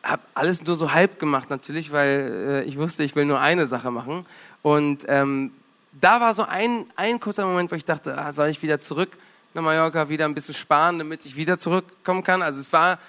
[0.04, 3.68] Habe alles nur so halb gemacht natürlich, weil äh, ich wusste, ich will nur eine
[3.68, 4.26] Sache machen.
[4.62, 5.52] Und ähm,
[6.00, 9.10] da war so ein, ein kurzer Moment, wo ich dachte, ah, soll ich wieder zurück
[9.54, 12.42] nach Mallorca, wieder ein bisschen sparen, damit ich wieder zurückkommen kann.
[12.42, 13.00] Also es war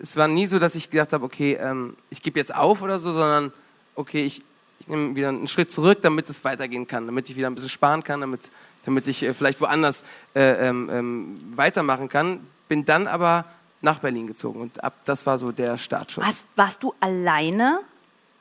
[0.00, 2.98] es war nie so, dass ich gedacht habe, okay, ähm, ich gebe jetzt auf oder
[2.98, 3.52] so, sondern
[3.94, 4.42] okay, ich,
[4.80, 7.70] ich nehme wieder einen Schritt zurück, damit es weitergehen kann, damit ich wieder ein bisschen
[7.70, 8.50] sparen kann, damit,
[8.84, 10.04] damit ich äh, vielleicht woanders
[10.34, 12.46] äh, ähm, ähm, weitermachen kann.
[12.68, 13.46] Bin dann aber
[13.80, 16.24] nach Berlin gezogen und ab das war so der Startschuss.
[16.24, 17.80] Hast, warst du alleine?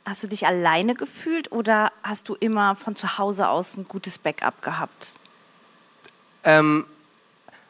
[0.05, 4.17] Hast du dich alleine gefühlt oder hast du immer von zu Hause aus ein gutes
[4.17, 5.13] Backup gehabt?
[6.43, 6.85] Ähm,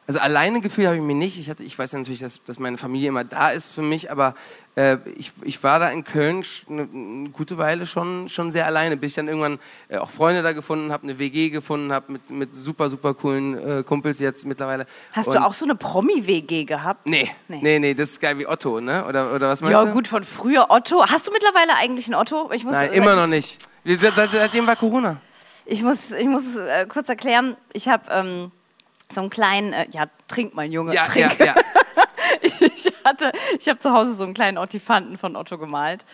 [0.07, 1.39] also alleine Gefühl habe ich mir nicht.
[1.39, 4.11] Ich, hatte, ich weiß ja natürlich, dass, dass meine Familie immer da ist für mich,
[4.11, 4.35] aber
[4.75, 8.97] äh, ich, ich war da in Köln eine, eine, gute Weile schon, schon sehr alleine,
[8.97, 12.29] bis ich dann irgendwann äh, auch Freunde da gefunden habe, eine WG gefunden habe mit,
[12.29, 14.85] mit super, super coolen äh, Kumpels jetzt mittlerweile.
[15.11, 17.07] Hast Und du auch so eine Promi-WG gehabt?
[17.07, 17.59] Nee, Nee.
[17.63, 19.05] nee, nee, das ist geil wie Otto, ne?
[19.05, 19.91] Oder, oder was meinst Ja, du?
[19.91, 21.03] gut, von früher Otto.
[21.07, 22.51] Hast du mittlerweile eigentlich ein Otto?
[22.53, 23.57] Ich muss, Nein, immer noch nicht.
[23.85, 25.17] Seitdem war Corona.
[25.65, 28.51] Ich muss, ich muss äh, kurz erklären, ich habe ähm,
[29.11, 31.39] so einen kleinen, äh, ja, trink mal, Junge, Ja, trink.
[31.39, 31.55] ja, ja.
[32.59, 36.05] Ich hatte, ich habe zu Hause so einen kleinen Ottifanten von Otto gemalt.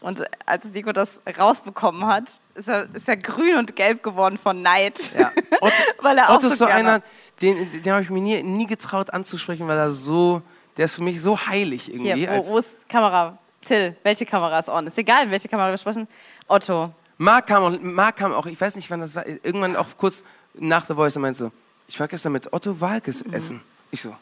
[0.00, 4.62] Und als Nico das rausbekommen hat, ist er, ist er grün und gelb geworden von
[4.62, 5.14] Neid.
[5.18, 5.30] ja.
[5.60, 7.02] Otto, Weil er auch Otto so ist so einer,
[7.42, 10.42] den, den habe ich mir nie, nie getraut anzusprechen, weil er so,
[10.76, 12.14] der ist für mich so heilig irgendwie.
[12.14, 13.38] Hier, wo, wo ist Kamera?
[13.64, 14.86] Till, welche Kamera ist on?
[14.86, 16.06] Ist egal, welche Kamera wir sprechen.
[16.48, 16.92] Otto.
[17.18, 20.86] Marc kam, auch, kam auch, ich weiß nicht, wann das war, irgendwann auch kurz nach
[20.86, 21.52] The Voice und meinte so,
[21.88, 23.32] ich war gestern mit Otto Walkes Mhm.
[23.34, 23.60] essen.
[23.90, 24.14] Ich so,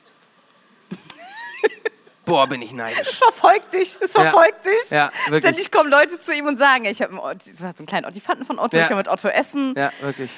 [2.25, 3.01] boah, bin ich neidisch.
[3.09, 4.90] Es verfolgt dich, es verfolgt dich.
[4.90, 5.38] Ja, wirklich.
[5.40, 8.77] Ständig kommen Leute zu ihm und sagen, ich habe so einen kleinen Ottifanten von Otto,
[8.77, 8.85] Ja.
[8.85, 9.75] ich will mit Otto essen.
[9.77, 10.31] Ja, wirklich.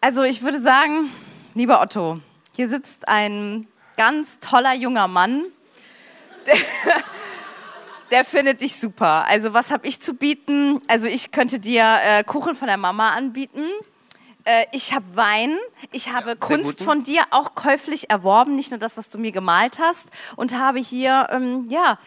[0.00, 1.12] Also ich würde sagen,
[1.54, 2.20] lieber Otto,
[2.56, 5.44] hier sitzt ein ganz toller junger Mann,
[6.46, 6.56] der,
[8.10, 9.26] der findet dich super.
[9.28, 10.82] Also was habe ich zu bieten?
[10.88, 13.64] Also ich könnte dir äh, Kuchen von der Mama anbieten.
[14.44, 15.56] Äh, ich habe Wein,
[15.92, 16.84] ich habe Kunst guten.
[16.84, 20.08] von dir auch käuflich erworben, nicht nur das, was du mir gemalt hast.
[20.36, 21.98] Und habe hier, ähm, ja,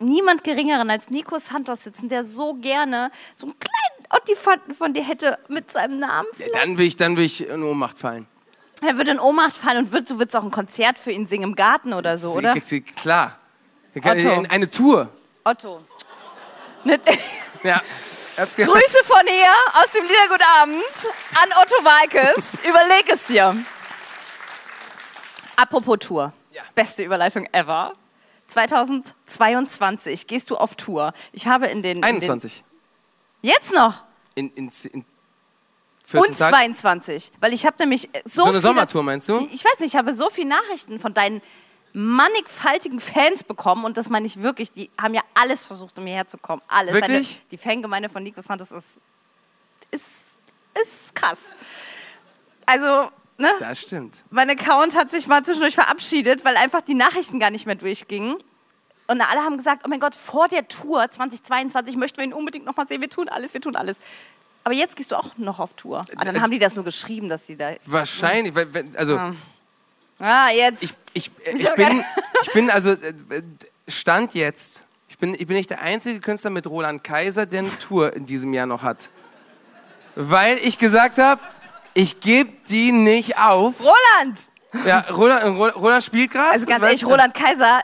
[0.00, 5.04] niemand Geringeren als Nico Santos sitzen, der so gerne so einen kleinen Ottifanten von dir
[5.04, 6.28] hätte mit seinem Namen.
[6.38, 8.26] Ja, dann will ich, dann will ich in Ohnmacht fallen.
[8.80, 11.50] Er würde in Ohnmacht fallen und wird, du würdest auch ein Konzert für ihn singen
[11.50, 12.54] im Garten oder so, oder?
[12.96, 13.38] Klar.
[13.94, 14.44] Otto.
[14.48, 15.08] Eine Tour.
[15.44, 15.80] Otto.
[17.64, 17.82] Ja.
[18.38, 21.08] Grüße von hier aus dem Liedergutabend
[21.42, 22.44] an Otto Walkes.
[22.62, 23.56] Überleg es dir.
[25.56, 26.32] Apropos Tour.
[26.52, 26.62] Ja.
[26.76, 27.94] Beste Überleitung ever.
[28.46, 31.12] 2022 gehst du auf Tour.
[31.32, 31.98] Ich habe in den...
[31.98, 32.62] In 21.
[33.42, 34.04] Den, jetzt noch.
[34.36, 35.04] In, in, in
[36.04, 36.74] 14 Und Tagen.
[36.76, 37.32] 22.
[37.40, 39.48] Weil ich habe nämlich so So eine Sommertour, meinst du?
[39.52, 41.42] Ich weiß nicht, ich habe so viele Nachrichten von deinen
[41.98, 44.70] mannigfaltigen Fans bekommen und das meine ich wirklich.
[44.70, 46.62] Die haben ja alles versucht, um hierher zu kommen.
[46.68, 46.94] Alles.
[46.94, 47.34] Wirklich?
[47.34, 48.86] Deine, die Fangemeinde von Nico Santos ist,
[49.90, 50.04] ist,
[50.74, 51.38] ist krass.
[52.66, 53.50] Also, ne?
[53.58, 54.22] Das stimmt.
[54.30, 58.36] Mein Account hat sich mal zwischendurch verabschiedet, weil einfach die Nachrichten gar nicht mehr durchgingen.
[59.08, 62.64] Und alle haben gesagt, oh mein Gott, vor der Tour 2022 möchten wir ihn unbedingt
[62.66, 63.00] noch mal sehen.
[63.00, 63.96] Wir tun alles, wir tun alles.
[64.64, 66.04] Aber jetzt gehst du auch noch auf Tour.
[66.14, 67.74] Ah, dann Äh, haben die das nur geschrieben, dass sie da...
[67.86, 69.18] Wahrscheinlich, weil, also
[70.18, 70.82] Ah, jetzt.
[70.82, 72.04] ich, ich, Ich ich, bin,
[72.42, 73.42] ich bin also äh,
[73.86, 74.84] Stand jetzt.
[75.08, 78.26] Ich bin, ich bin nicht der einzige Künstler mit Roland Kaiser, der eine Tour in
[78.26, 79.10] diesem Jahr noch hat.
[80.14, 81.40] Weil ich gesagt habe,
[81.94, 83.74] ich gebe die nicht auf.
[83.80, 84.38] Roland!
[84.84, 86.52] Ja, Roland, Roland, spielt gerade.
[86.52, 87.80] Also ganz ehrlich, Roland Kaiser,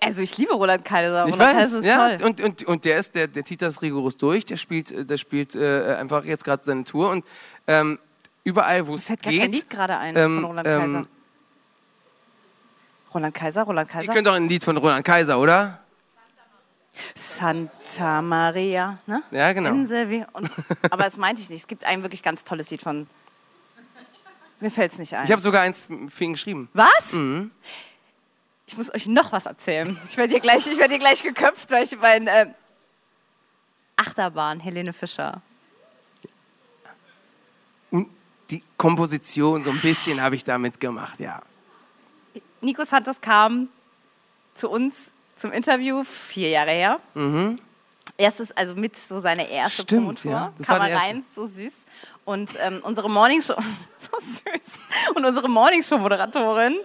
[0.00, 1.26] also ich liebe Roland Kaiser.
[1.26, 2.26] Ich Roland weiß, Kaiser ist ja, toll.
[2.26, 5.18] und, und, und der ist, der, der zieht das rigoros durch, der spielt, äh, der
[5.18, 7.24] spielt äh, einfach jetzt gerade seine Tour und
[7.66, 7.98] ähm,
[8.44, 9.52] überall, wo es Fällt geht.
[9.52, 11.08] Lied gerade ein ähm, von Roland ähm,
[13.08, 13.14] Kaiser.
[13.14, 14.12] Roland Kaiser, Roland Ihr Kaiser.
[14.12, 15.80] könnt doch ein Lied von Roland Kaiser, oder?
[17.14, 19.22] Santa Maria, ne?
[19.30, 19.70] Ja, genau.
[19.70, 20.50] Insel wie, und,
[20.90, 21.60] aber das meinte ich nicht.
[21.60, 23.06] Es gibt ein wirklich ganz tolles Lied von.
[24.60, 25.24] Mir fällt es nicht ein.
[25.24, 26.68] Ich habe sogar eins für ihn geschrieben.
[26.72, 27.12] was?
[27.12, 27.52] Mhm.
[28.66, 29.96] Ich muss euch noch was erzählen.
[30.08, 32.46] Ich werde hier gleich, ich werde hier gleich geköpft, weil ich mein äh,
[33.96, 35.40] Achterbahn, Helene Fischer.
[37.90, 38.08] Und
[38.50, 41.40] die Komposition so ein bisschen habe ich damit gemacht, ja.
[42.60, 43.68] Nico Santos kam
[44.54, 47.00] zu uns zum Interview, vier Jahre her.
[47.14, 47.60] Mhm.
[48.16, 50.32] Erstes, also mit so seine erste Stimmt, Promotour.
[50.32, 50.52] ja.
[50.58, 51.72] Das Kam er rein, so süß.
[52.24, 53.54] Und ähm, unsere Morningshow,
[53.98, 54.78] so süß.
[55.14, 56.76] Und unsere Morningshow-Moderatorin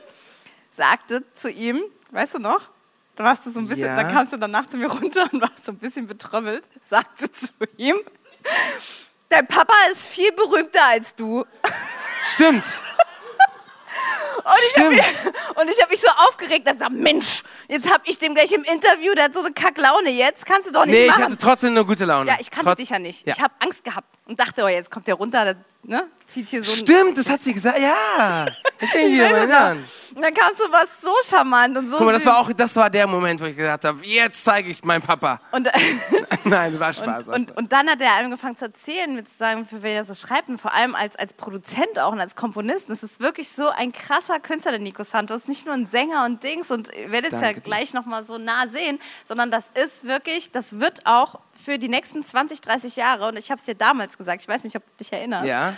[0.70, 1.82] sagte zu ihm,
[2.12, 2.70] weißt du noch?
[3.16, 3.96] Da warst du so ein bisschen, Ja.
[3.96, 7.52] da kamst du danach zu mir runter und warst so ein bisschen betrömmelt, sagte zu
[7.78, 7.96] ihm,
[9.30, 11.46] dein Papa ist viel berühmter als du.
[12.34, 12.64] Stimmt.
[14.38, 15.06] Und ich habe mich,
[15.62, 18.64] und ich hab mich so aufgeregt und gesagt, Mensch, jetzt hab ich dem gleich im
[18.64, 21.24] Interview, der hat so eine Kacklaune jetzt, kannst du doch nicht Nee, ich machen.
[21.26, 22.30] hatte trotzdem eine gute Laune.
[22.30, 23.26] ja, ich kannte Trotz- dich ja nicht.
[23.28, 23.34] Ja.
[23.36, 26.74] Ich habe Angst gehabt und dachte, oh, jetzt kommt der runter, ne, zieht hier so.
[26.74, 27.80] Stimmt, das hat sie gesagt.
[27.80, 28.48] Ja.
[28.80, 29.26] Das kann ich noch.
[29.26, 29.86] erinnern.
[30.14, 32.76] Und dann kamst du was so charmant und so Guck mal, das war auch, das
[32.76, 35.40] war der Moment, wo ich gesagt habe, jetzt zeige ich es meinem Papa.
[35.52, 35.70] Und,
[36.44, 37.24] Nein, das war Spaß.
[37.24, 40.04] und, und, und dann hat er angefangen zu erzählen, mit zu sagen, für wen er
[40.04, 42.90] so schreibt und vor allem als, als Produzent auch und als Komponist.
[42.90, 45.48] Das ist wirklich so ein krasser Künstler, der Nico Santos.
[45.48, 48.68] Nicht nur ein Sänger und Dings und ihr werdet es ja gleich nochmal so nah
[48.68, 53.38] sehen, sondern das ist wirklich, das wird auch für die nächsten 20, 30 Jahre, und
[53.38, 55.74] ich habe es dir damals gesagt, ich weiß nicht, ob du dich erinnerst, ja.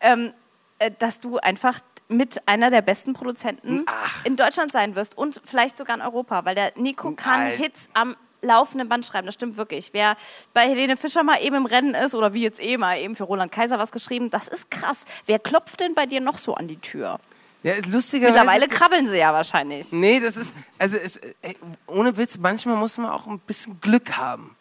[0.00, 0.32] ähm,
[0.78, 3.84] äh, dass du einfach mit einer der besten Produzenten
[4.24, 7.56] in Deutschland sein wirst und vielleicht sogar in Europa, weil der Nico kann Alter.
[7.56, 9.90] Hits am laufenden Band schreiben, das stimmt wirklich.
[9.92, 10.16] Wer
[10.52, 13.24] bei Helene Fischer mal eben im Rennen ist oder wie jetzt eben mal eben für
[13.24, 15.04] Roland Kaiser was geschrieben, das ist krass.
[15.26, 17.20] Wer klopft denn bei dir noch so an die Tür?
[17.62, 18.38] Ja, lustigerweise.
[18.38, 19.92] Mittlerweile krabbeln sie ja wahrscheinlich.
[19.92, 21.56] Nee, das ist, also es, ey,
[21.86, 24.56] ohne Witz, manchmal muss man auch ein bisschen Glück haben.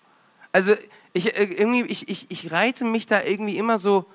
[0.51, 0.73] Also
[1.13, 4.05] ich, äh, irgendwie, ich, ich, ich reite mich da irgendwie immer so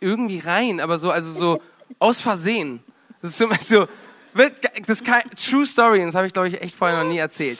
[0.00, 1.62] irgendwie rein, aber so, also so
[1.98, 2.82] aus Versehen.
[3.22, 3.86] Das ist so,
[4.34, 7.58] das ist kein, True Story, das habe ich glaube ich echt vorher noch nie erzählt.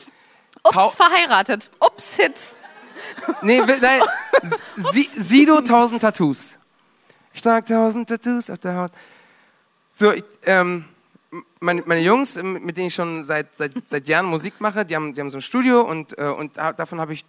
[0.63, 1.71] Ups, verheiratet.
[1.81, 2.57] Ups, Hits.
[3.43, 4.03] Nee, nein.
[4.77, 6.59] Sie, Sido tausend Tattoos.
[7.33, 8.93] Ich trage tausend Tattoos auf der Haut.
[9.93, 10.85] So, ich, ähm,
[11.61, 15.15] meine, meine Jungs, mit denen ich schon seit, seit, seit Jahren Musik mache, die haben,
[15.15, 17.25] die haben so ein Studio und, äh, und da, davon habe ich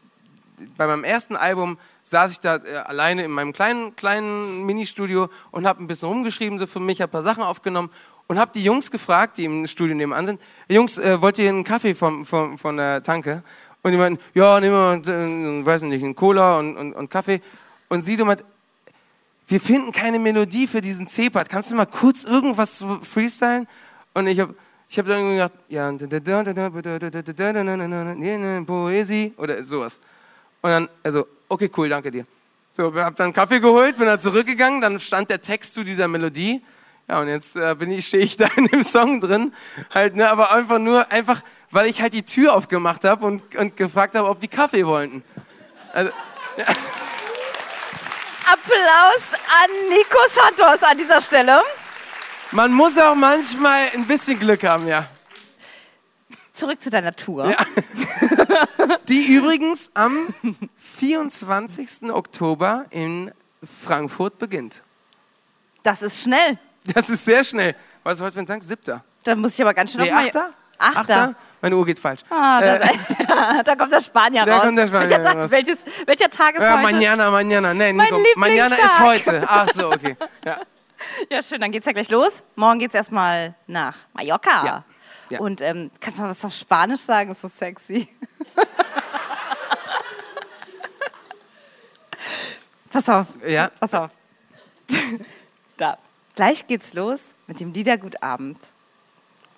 [0.78, 5.68] bei meinem ersten Album saß ich da äh, alleine in meinem kleinen, kleinen Ministudio und
[5.68, 7.90] habe ein bisschen rumgeschrieben, so für mich, habe ein paar Sachen aufgenommen
[8.28, 11.64] und habe die Jungs gefragt, die im Studio nebenan sind, Jungs, äh, wollt ihr einen
[11.64, 13.44] Kaffee vom, vom, von der Tanke?
[13.84, 17.42] Und die meinten, ja, nehmen wir, äh, weiß nicht, einen Cola und, und, und Kaffee.
[17.90, 18.44] Und Sido meint,
[19.48, 21.50] wir finden keine Melodie für diesen C-Part.
[21.50, 23.68] Kannst du mal kurz irgendwas freestylen?
[24.14, 24.56] Und ich habe
[24.88, 25.90] ich hab dann irgendwie gedacht, ja,
[28.66, 30.02] Poesie oder sowas.
[30.62, 32.26] Und dann, also, okay, cool, danke dir.
[32.70, 36.64] So, hab dann Kaffee geholt, bin dann zurückgegangen, dann stand der Text zu dieser Melodie.
[37.10, 39.54] Ja, und jetzt äh, bin ich, stehe ich da in dem Song drin,
[39.94, 43.76] halt, ne, aber einfach nur, einfach, weil ich halt die Tür aufgemacht habe und, und
[43.76, 45.24] gefragt habe, ob die Kaffee wollten.
[45.94, 46.12] Also,
[48.46, 51.62] Applaus an Nico Santos an dieser Stelle.
[52.52, 55.08] man muss auch manchmal ein bisschen Glück haben, ja.
[56.54, 57.56] Zurück zu deiner Tour.
[59.08, 60.28] Die übrigens am
[60.98, 62.10] 24.
[62.12, 63.32] Oktober in
[63.64, 64.82] Frankfurt beginnt.
[65.84, 66.58] Das ist schnell.
[66.94, 67.76] Das ist sehr schnell.
[68.04, 68.64] Was ist heute für ein Tag?
[68.64, 69.04] Siebter.
[69.24, 70.50] Da muss ich aber ganz schön Nee, auf mein- Achter?
[70.78, 71.36] Achter.
[71.62, 72.22] Meine Uhr geht falsch.
[72.30, 74.64] Ah, da, da kommt der Spanier Da raus.
[74.66, 75.52] kommt der Spanier welcher, Tag, raus.
[75.52, 75.78] welches,
[76.08, 76.96] welcher Tag ist Ja, heute?
[76.96, 77.74] Manana.
[77.76, 79.44] Nee, Mein Nico, Manana ist heute.
[79.48, 80.16] Ach so, okay.
[80.44, 80.60] Ja.
[81.32, 82.44] Ja, schön, dann geht's ja gleich los.
[82.56, 84.64] Morgen geht's erstmal nach Mallorca.
[84.66, 84.84] Ja.
[85.32, 85.40] Ja.
[85.40, 87.32] Und ähm, kannst du mal was auf Spanisch sagen?
[87.32, 88.08] Ist so sexy.
[92.92, 93.72] pass auf, Ja.
[93.80, 94.10] pass auf.
[95.78, 95.98] da.
[96.36, 98.58] Gleich geht's los mit dem Liedergutabend.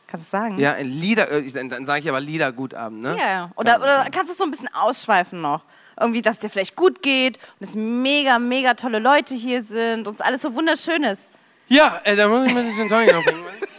[0.08, 0.60] Kannst du es sagen?
[0.60, 3.16] Ja, ein Lieder, äh, dann, sage ich aber Liedergutabend, ne?
[3.18, 3.52] Ja, ja.
[3.56, 5.64] Oder, oder kannst du es so ein bisschen ausschweifen noch?
[6.00, 10.16] Irgendwie, dass dir vielleicht gut geht und es mega, mega tolle Leute hier sind und
[10.16, 11.30] es alles so wunderschön ist.
[11.68, 13.24] Ja, äh, da muss ich mir ein bisschen noch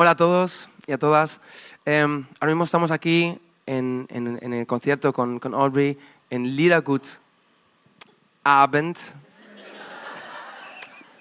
[0.00, 1.40] Hola a todos y a todas.
[1.84, 5.98] Em, ahora mismo estamos aquí en, en- en el concierto con, con Aubrey
[6.30, 7.04] en Liedergut
[8.44, 8.96] Abend.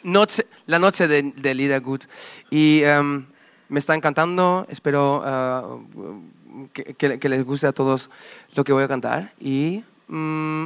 [0.04, 2.06] Noche, la noche de, de Liedergut.
[2.52, 3.26] Y em,
[3.68, 4.68] me está encantando.
[4.70, 8.12] Espero eh, que, que- que les guste a todos
[8.54, 9.34] lo que voy a cantar.
[9.40, 10.66] Y mm,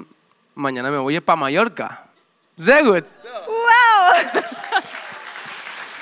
[0.56, 2.08] mañana me voy para Mallorca.
[2.60, 3.06] Sehr gut.
[3.48, 4.42] Wow!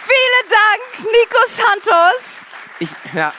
[0.09, 2.45] Vielen Dank, Nico Santos.
[2.79, 3.33] Ich, ja.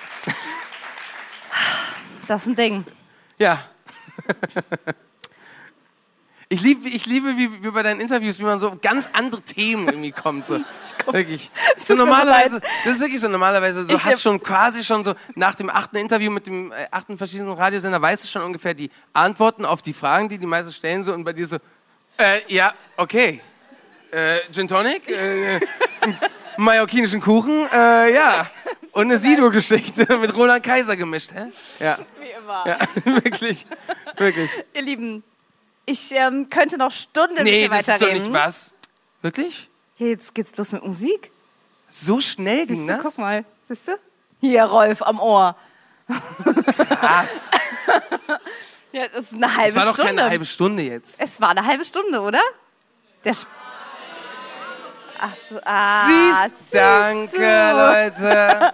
[2.28, 2.86] Das ist ein Ding.
[3.38, 3.66] Ja.
[6.52, 9.40] Ich liebe, ich liebe wie, wie bei deinen Interviews, wie man so auf ganz andere
[9.40, 10.46] Themen irgendwie kommt.
[10.46, 10.58] So.
[11.06, 11.48] Wirklich.
[11.76, 15.54] So normalerweise, das ist wirklich so normalerweise, so Ich hast schon quasi schon so nach
[15.54, 19.64] dem achten Interview mit dem äh, achten verschiedenen Radiosender, weißt du schon ungefähr die Antworten
[19.64, 21.58] auf die Fragen, die die meisten stellen so und bei dir so,
[22.18, 23.40] äh, ja, okay.
[24.10, 25.08] Äh, Gin Tonic?
[25.08, 25.60] Äh,
[26.56, 28.46] mallorquinischen Kuchen, äh, ja.
[28.92, 31.46] Und eine Sido-Geschichte mit Roland Kaiser gemischt, hä?
[31.78, 31.98] Ja.
[32.20, 32.64] Wie immer.
[32.66, 33.66] Ja, wirklich,
[34.16, 34.50] wirklich.
[34.74, 35.22] Ihr Lieben,
[35.86, 38.22] ich ähm, könnte noch Stunden Nee, mit dir das ist doch weiterreden.
[38.22, 38.72] nicht was.
[39.22, 39.68] Wirklich?
[39.94, 41.30] Hier, jetzt geht's los mit Musik.
[41.88, 43.02] So schnell ging du, das?
[43.02, 43.44] guck mal.
[43.68, 43.92] Siehst du?
[44.40, 45.54] Hier, Rolf, am Ohr.
[46.88, 47.50] Krass.
[48.92, 50.14] Ja, das ist eine halbe Es war doch Stunde.
[50.16, 51.20] keine halbe Stunde jetzt.
[51.20, 52.40] Es war eine halbe Stunde, oder?
[53.24, 53.46] Der Sp
[55.22, 57.76] Ach so, ah, Siehst, siehst danke, du.
[57.76, 58.72] Leute.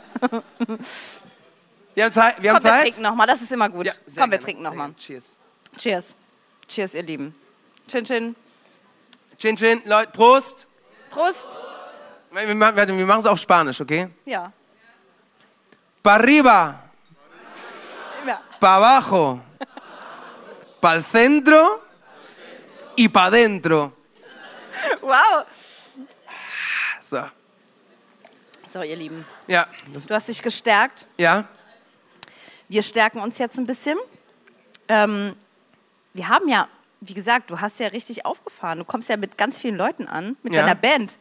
[1.92, 2.40] Wir haben Zeit.
[2.40, 2.82] Wir haben Komm, wir Zeit.
[2.82, 3.87] trinken nochmal, das ist immer gut.
[3.87, 4.94] Ja, Komm, wir gerne, trinken nochmal.
[4.94, 5.37] Cheers.
[5.76, 6.14] Cheers.
[6.68, 7.35] Cheers, ihr Lieben.
[7.88, 8.37] Chin, chin.
[9.37, 9.82] Chin, chin.
[9.87, 10.68] Leute, Prost.
[11.11, 11.59] Prost.
[12.30, 14.09] Wir machen wir es auf Spanisch, okay?
[14.24, 14.52] Ja.
[16.04, 16.78] Pa arriba,
[18.24, 18.40] ja.
[18.61, 19.40] pa abajo,
[20.80, 21.82] pa'l centro
[22.94, 23.92] y pa dentro.
[25.02, 25.44] Wow.
[27.09, 27.19] So.
[28.69, 29.25] So, ihr Lieben.
[29.47, 31.07] Ja, Du hast dich gestärkt.
[31.19, 31.45] ja.
[32.69, 33.97] Wir stärken uns jetzt ein bisschen.
[34.88, 35.37] Ähm,
[36.14, 36.66] wir haben ja,
[37.01, 38.81] wie gesagt, du hast ja richtig aufgefahren.
[38.81, 40.62] Du kommst ja mit ganz vielen Leuten an, mit Ja.
[40.62, 41.16] deiner Band.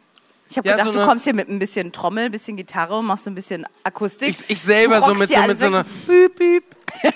[0.50, 3.04] Ich habe Ja, gedacht, so du kommst hier mit ein bisschen Trommel, ein bisschen Gitarre,
[3.04, 4.30] machst so ein bisschen Akustik.
[4.30, 6.36] Ich, ich selber so mit so, mit so einer weg.
[6.36, 6.76] Piep, Piep.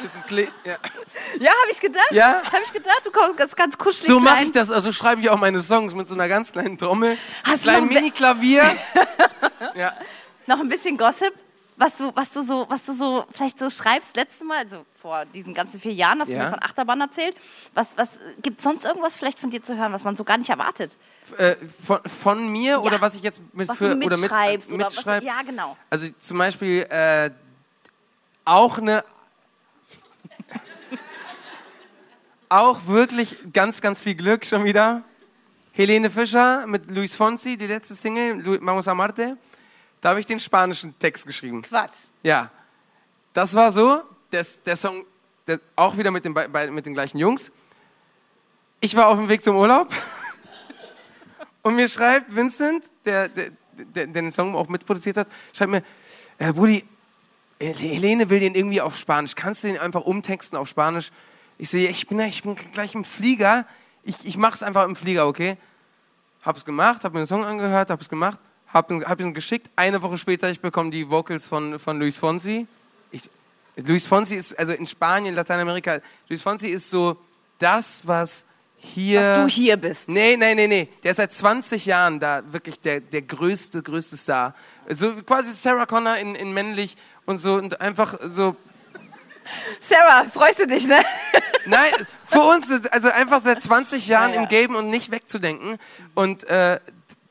[0.00, 0.76] Bisschen Kle ja.
[1.40, 2.10] Ja, habe ich gedacht.
[2.12, 2.42] Ja?
[2.44, 5.30] Habe ich gedacht, du kommst ganz, ganz kuschelig So mache ich das, also schreibe ich
[5.30, 8.64] auch meine Songs mit so einer ganz kleinen Trommel, Hast du kleinen Mini-Klavier.
[9.74, 9.92] ja.
[10.46, 11.32] Noch ein bisschen Gossip,
[11.76, 14.16] was du, was du so, was du so vielleicht so schreibst.
[14.16, 16.44] Letztes Mal, also vor diesen ganzen vier Jahren, hast du Ja.
[16.44, 17.36] mir von Achterbahn erzählt.
[17.74, 18.08] Was, was
[18.42, 20.96] gibt sonst irgendwas vielleicht von dir zu hören, was man so gar nicht erwartet?
[21.36, 24.72] Äh, von, von mir oder was ich jetzt mit Was für du oder mit, mitschreibst
[24.72, 25.22] oder was, mitschreib?
[25.22, 25.76] ja genau.
[25.90, 27.30] Also zum Beispiel äh,
[28.44, 29.04] auch eine
[32.48, 35.02] auch wirklich ganz, ganz viel Glück schon wieder.
[35.72, 39.36] Helene Fischer mit Luis Fonsi, die letzte Single, Vamos a Marte.
[40.00, 41.62] Da habe ich den spanischen Text geschrieben.
[41.62, 42.08] Quatsch.
[42.22, 42.50] Ja,
[43.32, 44.02] das war so.
[44.32, 45.04] Der, der Song,
[45.46, 46.34] der, auch wieder mit den,
[46.72, 47.50] mit den gleichen Jungs.
[48.80, 49.88] Ich war auf dem Weg zum Urlaub
[51.62, 55.82] und mir schreibt Vincent, der, der, der, der den Song auch mitproduziert hat, schreibt mir,
[56.38, 56.84] äh, Brudi,
[57.60, 59.34] Helene will den irgendwie auf Spanisch.
[59.34, 61.10] Kannst du den einfach umtexten auf Spanisch?
[61.58, 63.66] Ich so, ich bin, ich bin gleich im Flieger.
[64.04, 65.56] Ich, ich mach's einfach im Flieger, okay?
[66.42, 68.38] Hab's gemacht, hab mir den Song angehört, hab's gemacht,
[68.72, 69.68] hab, ihn- hab ihn geschickt.
[69.76, 72.66] Eine Woche später, ich bekomme die Vocals von, von Luis Fonsi.
[73.10, 73.28] Ich,
[73.76, 77.16] Luis Fonsi ist, also in Spanien, Lateinamerika, Luis Fonsi ist so
[77.58, 79.20] das, was hier...
[79.20, 80.08] Dass du hier bist.
[80.08, 80.88] Nee, nee, nee, nee.
[81.02, 84.54] Der ist seit 20 Jahren da wirklich der, der größte, größte Star.
[84.88, 88.54] So quasi Sarah Connor in, in männlich und so und einfach so.
[89.80, 91.00] Sarah, freust du dich, ne?
[91.66, 91.92] Nein,
[92.24, 94.42] für uns, ist- also einfach seit 20 Jahren Ja, ja.
[94.42, 95.78] im Game und nicht wegzudenken.
[96.14, 96.80] Und äh,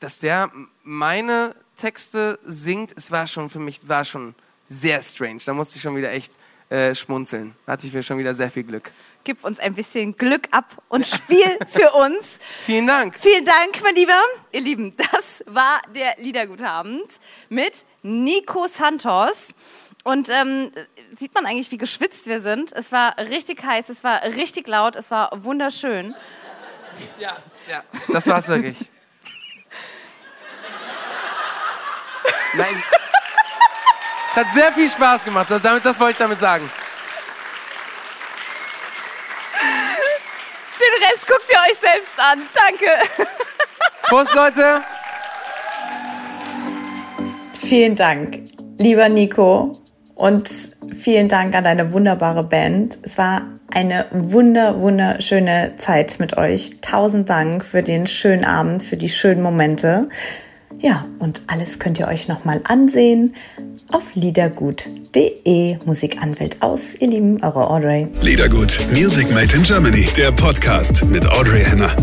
[0.00, 0.50] dass der
[0.82, 4.34] meine Texte singt, es war schon für mich, war schon
[4.66, 5.40] sehr strange.
[5.44, 6.32] Da musste ich schon wieder echt
[6.70, 7.54] äh, schmunzeln.
[7.66, 8.90] Da hatte ich mir schon wieder sehr viel Glück.
[9.24, 12.38] Gib uns ein bisschen Glück ab und Spiel für uns.
[12.66, 13.16] Vielen Dank.
[13.18, 14.20] Vielen Dank, mein Lieber.
[14.52, 19.48] Ihr Lieben, das war der Liedergutabend mit Nico Santos.
[20.08, 20.72] Und ähm,
[21.18, 22.72] sieht man eigentlich, wie geschwitzt wir sind.
[22.72, 26.14] Es war richtig heiß, es war richtig laut, es war wunderschön.
[27.18, 27.36] Ja,
[27.68, 27.82] ja.
[28.10, 28.78] Das war's wirklich.
[32.54, 32.82] Nein.
[34.30, 35.50] Es hat sehr viel Spaß gemacht.
[35.50, 36.70] Das, damit, das wollte ich damit sagen.
[40.80, 42.48] Den Rest guckt ihr euch selbst an.
[42.54, 43.26] Danke.
[44.04, 44.82] Prost, Leute.
[47.60, 48.38] Vielen Dank,
[48.78, 49.78] lieber Nico.
[50.18, 50.50] Und
[51.00, 52.98] vielen Dank an deine wunderbare Band.
[53.02, 56.72] Es war eine wunder, wunderschöne Zeit mit euch.
[56.82, 60.08] Tausend Dank für den schönen Abend, für die schönen Momente.
[60.80, 63.36] Ja, und alles könnt ihr euch nochmal ansehen
[63.92, 65.76] auf liedergut.de.
[65.86, 68.08] Musikanwält aus, ihr Lieben, eure Audrey.
[68.20, 71.94] Liedergut, Music Made in Germany, der Podcast mit Audrey Henner.